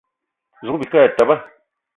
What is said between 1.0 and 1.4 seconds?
e teba.